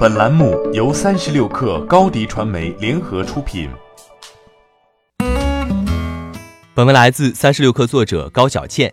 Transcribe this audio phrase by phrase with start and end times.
[0.00, 3.68] 本栏目由三十六氪高低传媒联合出品。
[6.74, 8.90] 本文来自三十六氪作者高小倩。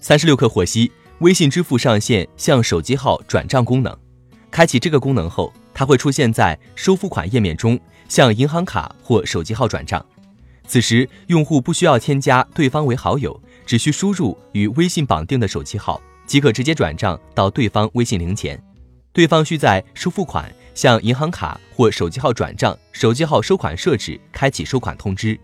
[0.00, 3.94] 三十六氪获悉，微信支付上线向手机号转账功能。
[4.50, 7.78] 开启这个功能后，它会出现在收付款页面中，
[8.08, 10.02] 向银行卡或手机号转账。
[10.66, 18.58] 此时，用户不需要添加对方为好友，只需输入与微信绑定的手机号，即可直接转账到对方微信零钱。
[19.16, 25.40] 对方需在收付款向银行卡或手机号转账，手机号收款设置开启收款通知。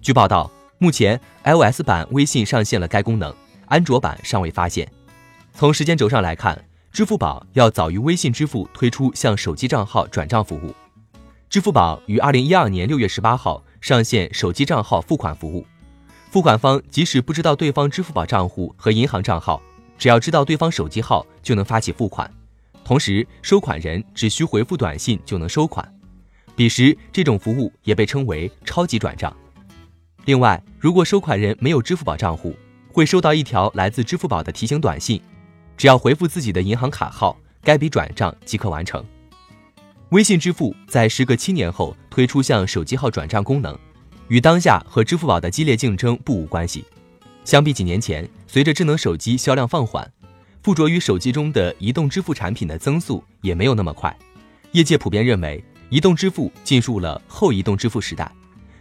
[0.00, 0.48] 据报道，
[0.78, 3.34] 目前 iOS 版微信上线了该功能，
[3.66, 4.88] 安卓版尚未发现。
[5.54, 6.56] 从时间轴上来看，
[6.92, 10.72] 支付宝要早于微信支付推出向手机账号转账服务。
[11.50, 15.66] 支付宝于二零一二年六月十八号上线手机账号付款服务，
[16.30, 19.60] 付款方即使不知道对方支付宝账户和银行账号，
[19.98, 22.32] 只要知道对方手机号，就能发起付款。
[22.84, 25.90] 同时，收款人只需回复短信就能收款。
[26.54, 29.34] 彼时，这种服务也被称为“超级转账”。
[30.26, 32.54] 另外，如果收款人没有支付宝账户，
[32.92, 35.20] 会收到一条来自支付宝的提醒短信，
[35.76, 39.02] 只要回复自己的银行卡号，该笔转账即可完成。
[40.10, 43.76] 微信支付在时隔七年后推出向手机号转账功能，
[44.28, 46.84] 与当下和支付宝的激烈竞争不无关系。
[47.44, 50.08] 相比几年前，随着智能手机销量放缓。
[50.64, 54.16] 附着于手机中的移动支付产品的增速也没有那么快，
[54.72, 58.32] 业界普遍认为，移动支付进入了后移动支付时代。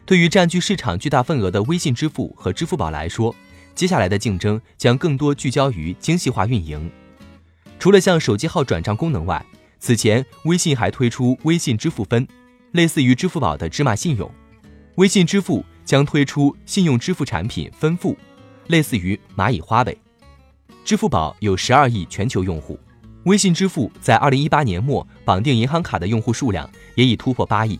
[0.05, 3.35] 对于占据市场巨大份额的微信支付和支付宝来说，
[3.75, 6.89] 接下来的竞争将更多聚焦于精细化运营。
[7.77, 9.45] 除了向手机号转账功能外，
[9.77, 12.25] 此前微信还推出微信支付分，
[12.71, 14.31] 类似于支付宝的芝麻信用。
[14.95, 18.17] 微信支付将推出信用支付产品分付，
[18.67, 19.93] 类似于蚂蚁花呗。
[20.83, 22.77] 支付宝有十二亿全球用户，
[23.23, 27.79] 微信支付在二零一八年末绑定银行卡的用户数量也已突破八亿，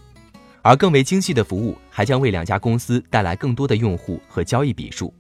[0.61, 5.13] 而更为精细的服务还将为两家公司带来更多的用户和交易笔数。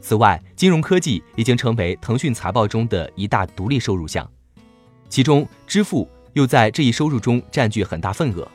[0.00, 4.26] 此外，金融科技已经成为腾讯财报中的一大独立收入项，
[5.10, 8.48] 其中支付又在这一收入中占据很大份额，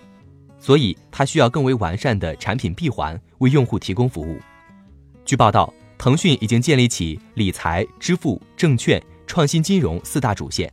[0.59, 4.39] 所以它需要更为完善的产品闭环为用户提供服务。
[5.23, 5.71] 据报道。
[5.99, 10.71] 腾讯已经建立起理财、支付、证券、创新金融四大主线，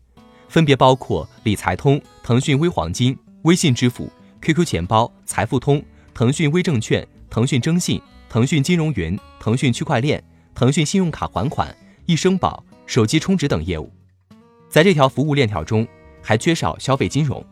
[0.49, 4.09] 分别包括理财通、腾讯微黄金、微信支付、
[4.41, 5.83] QQ 钱包、财付通、
[6.15, 10.23] 腾讯微证券、腾讯征信、腾讯金融云、腾讯区块链、
[10.55, 13.91] 腾讯信用卡还款、易生宝、手机充值等业务。
[14.69, 15.85] 在这条服务链条中，
[16.23, 17.45] 还缺少消费金融，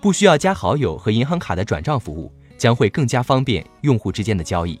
[0.00, 4.80] 不需要加好友和银行卡的转账服务将会更加方便用户之间的交易。